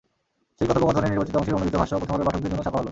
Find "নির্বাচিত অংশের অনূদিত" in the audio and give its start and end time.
1.11-1.75